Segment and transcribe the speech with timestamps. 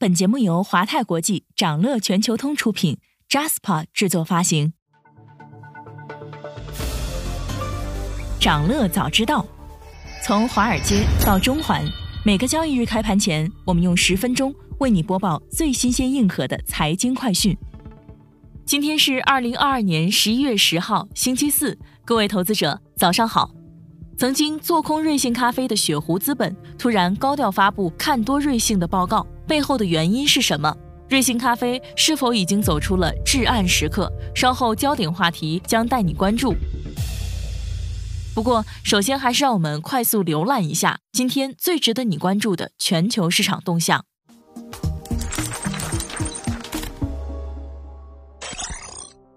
[0.00, 2.98] 本节目由华泰国际、掌乐全球通出品
[3.28, 4.72] ，Jaspa 制作发行。
[8.38, 9.44] 掌乐早知道，
[10.22, 11.84] 从华尔街到中环，
[12.24, 17.58] 每个交易日开盘前，我们用十分钟为你播报最新鲜、硬核的财经快讯。
[18.64, 23.50] 今天是二零二二年十一月十号，星期四，各位投资者早上好。
[24.16, 29.26] 曾经做空瑞幸咖啡的雪狐资本突然高调发布看多瑞幸的报告。
[29.48, 30.76] 背后的原因是什么？
[31.08, 34.12] 瑞幸咖啡是否已经走出了至暗时刻？
[34.34, 36.54] 稍后焦点话题将带你关注。
[38.34, 44.04] 不过，首先还是让我们快速浏览一下今天最值得你关注的全球市场动向。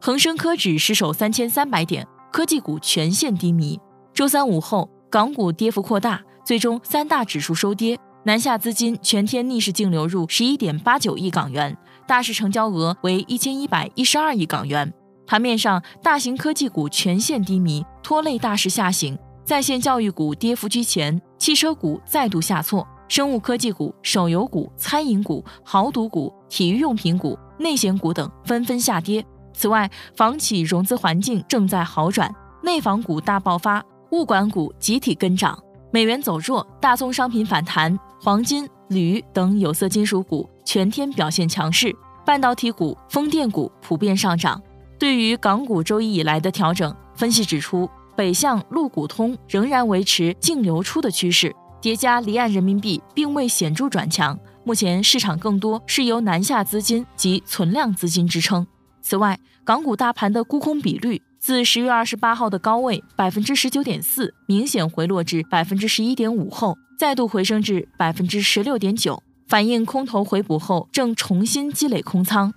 [0.00, 3.78] 恒生科指失守三千三百点，科技股全线低迷。
[4.14, 8.00] 周三午后，港股跌幅扩大，最终三大指数收跌。
[8.28, 11.74] 南下资金全天逆势净流入十一点八九亿港元，
[12.06, 14.92] 大市成交额为一千一百一十二亿港元。
[15.26, 19.18] 盘面上，大型科技股全线低迷，拖累大市下行。
[19.46, 29.24] 在线教育股跌幅居前，汽车股再度下挫，生物科技股、手游股、餐饮股、豪赌股、体育用品股、内险股等纷纷下跌。
[29.54, 32.30] 此外，房企融资环境正在好转，
[32.62, 35.58] 内房股大爆发，物管股集体跟涨。
[35.90, 41.94] 美元走弱，大宗商品反弹，黄金、铝等有色金属股全天表现强势，
[42.26, 44.60] 半导体股、风电股普遍上涨。
[44.98, 58.66] 对于港股周一以来的调整，分析指出，北向陆股通仍然维持净流出的趋势，叠加离岸人民币并未显著转强，目前市场更多是由南下资金及存量资金支撑。
[59.00, 61.22] 此外，港股大盘的沽空比率。
[61.38, 72.52] 自十月二十八号的高位百分之十九点四明显回落至百分之十一点五后，再度回升至百分之十六点九，反映空头回补后正重新积累空仓。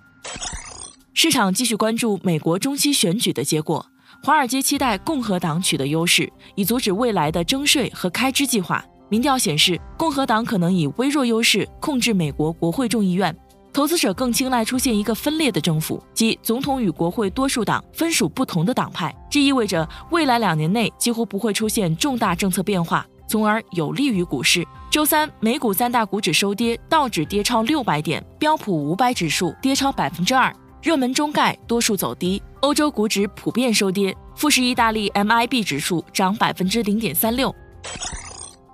[1.14, 3.86] 市场继续关注美国中期选举的结果，
[4.24, 8.84] 华尔街期待共和党取得优势，以阻止未来的征税和开支计划。
[9.08, 13.34] 民调显示，共和党可能以微弱优势控制美国国会众议院。
[13.72, 19.14] 投资者更青睐出现一个分裂的政府，即总统与国会多数党分属不同的党派。
[19.30, 24.66] 这意味着未来两年内几乎不会出现重大政策变化，从而有利于股市。
[24.90, 32.42] 周三，美股三大股指收跌，道指跌超六百点，标普五百指数跌超百分之二，热门中概多数走低。
[32.60, 37.54] 欧洲股指普遍收跌，富时意大利 MIB 指数涨百分之零点三六。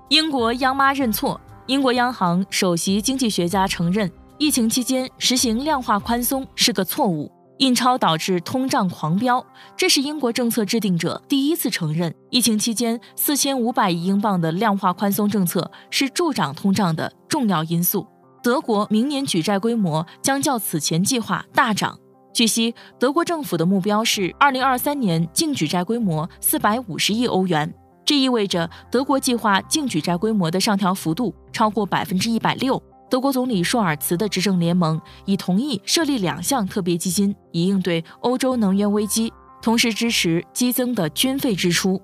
[0.09, 4.11] 英国央妈认错，英国央行首席经济学家承认。
[4.39, 7.29] 疫情期间实行量化宽松是个错误，
[7.59, 9.45] 印钞导致通胀狂飙。
[9.77, 18.07] 这是英国政策制定者第一次承认，疫情期间四千五百亿英镑的量化宽松政策是助长通胀的重要因素。
[18.41, 21.99] 德国明年举债规模将较此前计划大涨。
[22.33, 27.75] 据悉，德国政府的目标是二零二三年净举债规模四百五十亿欧元，
[28.05, 32.81] 这意味着德国计划净举债规模的上调幅度超过百分之一百六。
[33.11, 39.33] 德国总理舒尔茨的执政联盟已同意设立两项特别基金，以应对欧洲能源危机，
[39.63, 42.01] 同时支持激增的军费支出。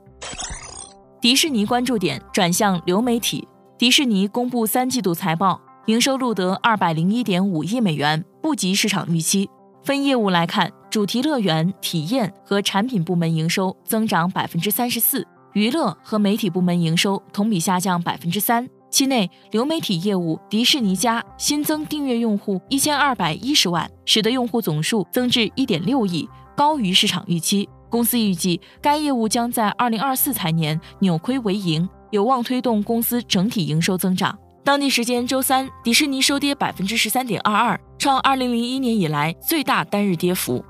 [1.20, 3.46] 迪士尼关注点转向流媒体。
[3.76, 9.48] 迪士尼公布三季度财报，营收录得二百零一点五亿美元，不及市场预期。
[9.82, 18.66] 分业务来看，主题乐园、体验和产品部门营收增长百分之三十四，娱乐和媒体部门营收同比下降百分之三。
[18.94, 27.68] 期内，流媒体业务迪士尼家新增订阅用户一千二百一十万，使得用户总数增至一点六亿，高于市场预期。
[27.90, 34.38] 公司预计该业务将在二零二四财年扭亏为盈，有望推动公司整体营收增长。
[34.62, 40.64] 当地时间周三，迪士尼收跌百分之十三点二二，创二零零一年以来最大单日跌幅。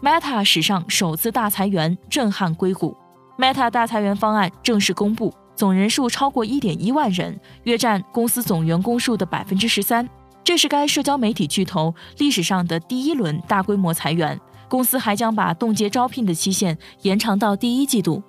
[0.00, 2.96] Meta 史上首次大裁员，震撼硅谷。
[3.38, 5.30] Meta 大裁员方案正式公布。
[5.60, 10.08] 总人数超过一点一万人，约占公司总员工数的百分之十三。
[10.42, 14.40] 这是该社交媒体巨头历史上的第一轮大规模裁员。
[14.70, 18.22] 公司还将把冻结招聘的期限延长到第一季度。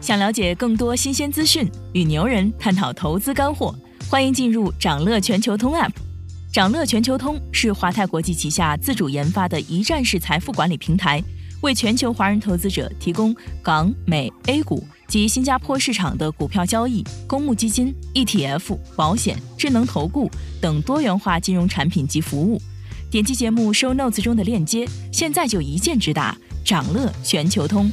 [0.00, 3.72] 想了解更多新鲜资讯，与牛人探讨投资干货，
[4.10, 5.92] 欢迎进入掌乐全球通 App。
[6.52, 11.22] 掌乐全球通是华泰国际旗下自主研发的一站式财富管理平台。
[11.64, 20.30] 为全球华人投资者提供港、美、A 股及新加坡市场的股票交易、公募基金、ETF、保险、智能投顾
[20.60, 22.60] 等多元化金融产品及服务。
[23.10, 27.90] 点击节目 show notes 中的链接，现在就一键直达掌乐全球通。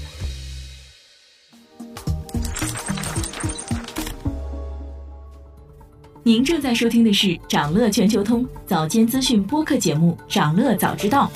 [6.23, 11.31] 您正在收听的是长乐全球通早间资讯播客节目《长乐早知道》。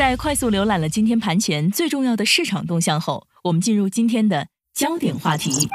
[0.00, 5.68] 在快速浏览了今天盘前最重要的市场动向后，我们进入今天的焦点话题。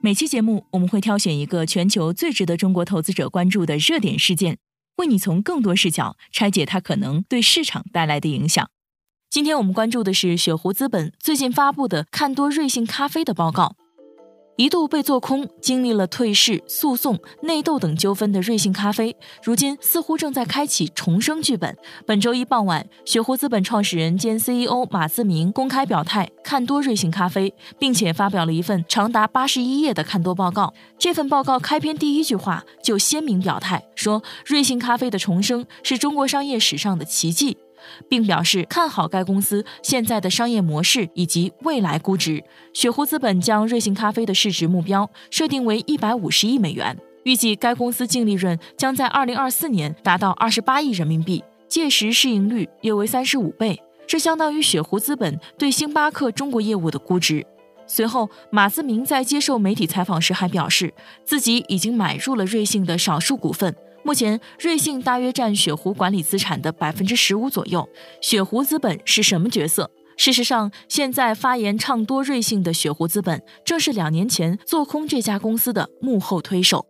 [0.00, 4.56] 每期节目我们会挑选一个全球最值得中国投资者关注的热点事件，
[4.96, 8.70] 为你从更多视角拆解它可能对市场带来的影响。
[9.28, 13.76] 今天我们关注的是雪狐资本最近发布的看多瑞幸咖啡的报告。
[14.56, 21.74] 一度被做空，经历了退市、诉讼、内斗等纠纷的瑞幸咖啡，如今似乎正在开启重生剧本。
[22.06, 30.74] 本周一傍晚，雪狐资本创始人兼 CEO 马自明公开表态看多瑞幸咖啡，并且发表了一份长达八十一页的看多报告。
[30.98, 37.56] 这份报告开篇第一句话就鲜明表态说，瑞幸咖啡的重生是中国商业史上的奇迹。
[38.08, 42.42] 并表示看好该公司现在的商业模式以及未来估值。
[42.72, 57.46] 雪狐资本将瑞幸咖啡的市值目标设定为一百五十亿美元，预计该公司净利润将在二零二四年达到二十八亿人民币，届时市盈率约为三十五倍，这相当于雪狐资本对星巴克中国业务的估值。
[57.86, 60.94] 随后，马自明在接受媒体采访时还表示，
[61.24, 63.74] 自己已经买入了瑞幸的少数股份。
[64.04, 67.88] 目前，瑞幸大约占雪狐管理资产的百分之十五左右。
[68.20, 69.90] 雪狐资本是什么角色？
[70.16, 76.86] 事实上，现在发言唱多瑞幸的雪狐资本，正是两年前做空这家公司的幕后推手。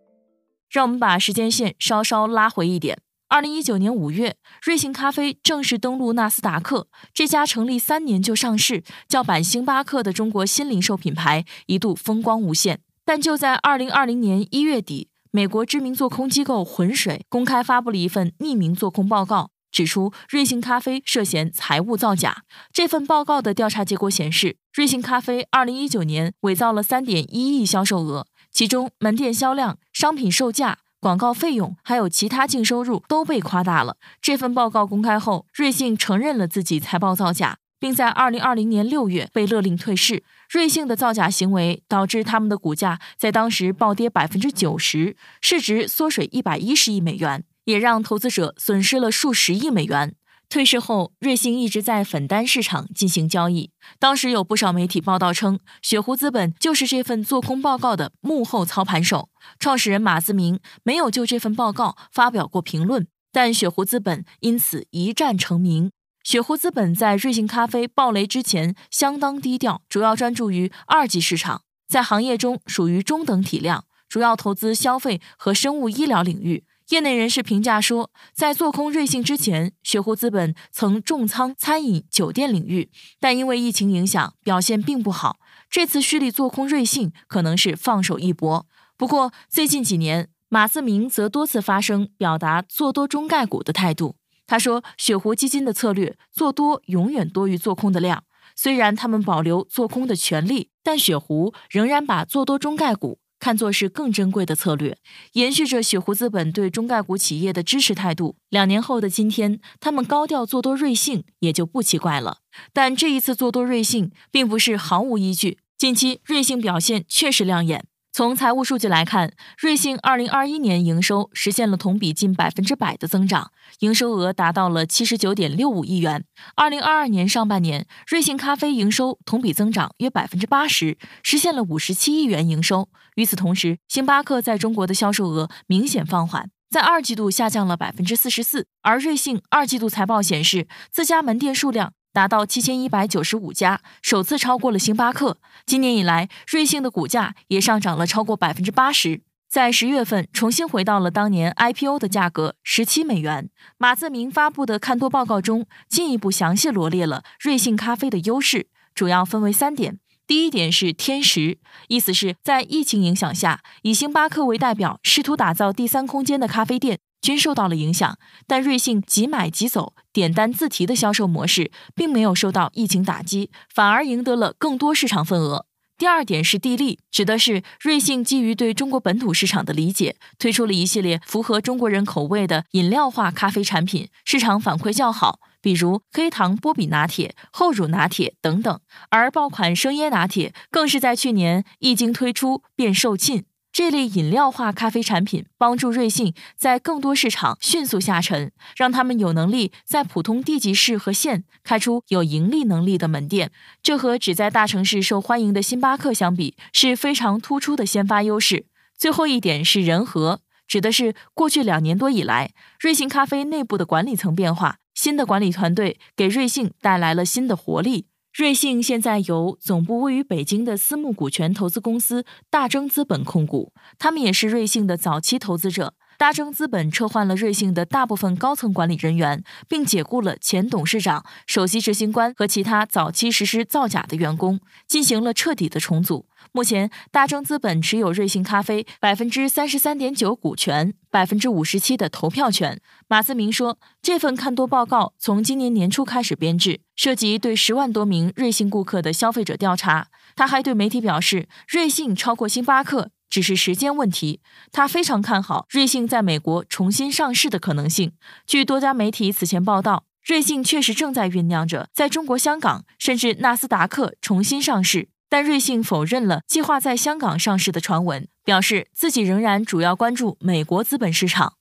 [0.71, 2.97] 让我们把时间线稍稍拉回一点。
[3.29, 6.87] 二零一九年五月，瑞幸咖啡正式登陆纳斯达克。
[7.13, 12.79] 这家成立三年就上市、叫板星巴克的中国新零售品牌，一度风光无限。
[13.05, 15.09] 但就在二零二零年一月底。
[15.35, 22.43] 美国知名做空机构浑水公开发布了一份匿名做空报告，指出瑞幸咖啡涉嫌财务造假。
[22.71, 33.97] 这份报告的调查结果显示，瑞幸咖啡2019年伪造了3.1亿销售额，其中门店销量、商品售价、广告费用还有其他净收入都被夸大了。
[34.21, 37.57] 这份报告公开后，瑞幸承认了自己财报造假。
[37.83, 40.23] 并在二零二零年六月被勒令退市。
[40.49, 50.15] 瑞幸的造假行为导致他们的股价在当时暴跌百分之九十，市值缩水一百一十亿美元，也让投资者损失了数十亿美元。
[50.47, 53.71] 退市后，瑞幸一直在粉单市场进行交易。
[53.99, 59.27] 当时有不少媒体报道称，雪狐资本就是这份做空报告的幕后操盘手。
[59.59, 65.91] 创始人马自明没有就这份报告发表过评论，但雪狐资本因此一战成名。
[66.23, 76.63] 雪狐资本在瑞幸咖啡爆雷之前相当低调，主要专注于二级市场，在行业中属于中等体量，主要投资消费和生物医疗领域。
[76.89, 85.37] 业内人士评价说，在做空瑞幸之前，雪狐资本曾重仓餐饮、酒店领域，但因为疫情影响，表现并不好。
[85.69, 88.65] 这次蓄力做空瑞幸，可能是放手一搏。
[88.97, 94.15] 不过，最近几年，马自明则多次发声，表达做多中概股的态度。
[94.45, 98.23] 他说：“雪狐基金的策略做多永远多于做空的量。
[98.55, 104.97] 虽然他们保留做空的权利，但雪狐仍然把做多中概股看作是更珍贵的策略。
[105.33, 112.39] 延续着雪狐资本对中概股企业的支持态度，两年后的今天，他们高调做多瑞幸也就不奇怪了。
[112.71, 115.57] 但这一次做多瑞幸，并不是毫无依据。
[115.77, 123.49] 近期瑞幸表现确实亮眼。”从财务数据来看，瑞幸二零二一年营收实现了同比近百分之百的增长，
[123.79, 126.23] 营收额达到了七十九点六五亿元。
[126.55, 132.87] 二零二二年上半年，瑞幸咖啡营收同比增长约百分之八十，实现了五十七亿元营收。
[133.15, 138.67] 与此同时，星巴克在中国的销售额明显放缓，在二季度下降了百分之四十四。
[138.83, 141.93] 而瑞幸二季度财报显示，自家门店数量。
[142.13, 145.37] 达到七千一百九十五家，首次超过了星巴克。
[145.65, 153.49] 今年以来，瑞幸的股价也上涨了超过百分之八十，在十月份重新回到了当年 IPO 的价格十七美元。
[153.79, 159.97] 马自明发布的看多报告中，进一步详细罗列了瑞幸咖啡的优势，主要分为三点。
[160.27, 166.99] 第一点是天时，意思是，在疫情影响下，以星巴克为代表，试图打造第三空间的咖啡店。
[167.23, 175.65] 均受到了影响，但瑞幸即买即走、点单自提的销售模式并没有受到疫情打击，反而赢得了更多市场份额。
[175.97, 188.79] 第二点是地利，指的是瑞幸基于对中国本土市场的理解，推出了一系列符合中国人口味的饮料化咖啡产品，市场反馈较好，比如黑糖波比拿铁、厚乳拿铁等等。
[189.11, 193.45] 而爆款生椰拿铁更是在去年一经推出便售罄。
[193.73, 203.51] 这类饮料化咖啡产品帮助瑞幸在更多市场迅速下沉，让他们有能力在普通地级市和县开出有盈利能力的门店。
[203.81, 208.67] 这和只在大城市受欢迎的星巴克相比，是非常突出的先发优势。
[208.95, 218.05] 最后一点是人和，指的是过去两年多以来，瑞幸咖啡内部的管理层变化，新的管理团队给瑞幸带来了新的活力。
[218.33, 225.93] 瑞幸现在由总部位于北京的私募股权投资公司大钲资本控股，他们也是瑞幸的早期投资者。
[226.23, 236.25] 大钲资本撤换了瑞幸的大部分高层管理人员，并解雇了前董事长、首席执行官和其他早期实施造假的员工，进行了彻底的重组。
[236.53, 242.79] 目前，大钲资本持有瑞幸咖啡百分之三十三点九股权，百分之五十七的投票权。
[243.09, 250.07] 马思明说，这份看多报告从今年年初开始编制，涉及对十万多名瑞幸顾客的消费者调查。
[250.37, 253.09] 他还对媒体表示，瑞幸超过星巴克。
[253.29, 254.41] 只是时间问题。
[254.71, 258.13] 他非常看好瑞幸在美国重新上市的可能性。
[258.45, 271.53] 据多家媒体此前报道，瑞幸确实正在酝酿着在中国香港甚至纳斯达克重新上市，但瑞幸否认了计划在香港上市的传闻，表示自己仍然主要关注美国资本市场。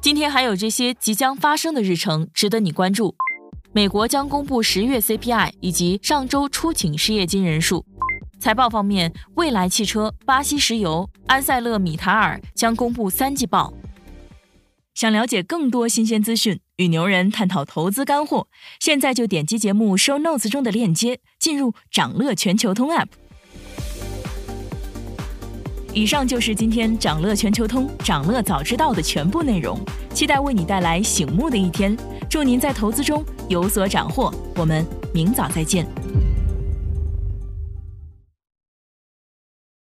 [0.00, 3.14] 今天还有这些即将发生的日程值得你关注。
[3.78, 7.86] 美国将公布十月 CPI 以及上周出勤失业金人数。
[8.40, 13.72] 财报方面，蔚来汽车、巴西石油、安塞勒米塔尔将公布三季报。
[14.94, 18.48] 想了解更多新鲜资讯，与牛人探讨投资干货，
[18.80, 23.06] 现在就点击节目 show notes 中的链接，进入掌乐全球通 app。
[25.94, 29.78] 以上就是今天掌乐全球通、掌乐早知道的全部内容，
[30.12, 31.96] 期待为你带来醒目的一天。
[32.28, 35.86] 祝您在投资中有所斩获，我们明早再见。